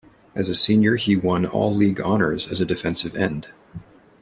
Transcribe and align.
As 0.33 0.49
a 0.49 0.55
senior, 0.55 0.95
he 0.95 1.15
won 1.15 1.45
All-League 1.45 2.01
honors 2.01 2.51
as 2.51 2.59
a 2.59 2.65
defensive 2.65 3.15
end. 3.15 3.49